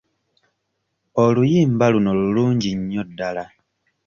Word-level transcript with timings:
Oluyimba 1.23 1.85
luno 1.93 2.11
lulungi 2.21 2.71
nnyo 2.77 3.01
ddala. 3.09 3.43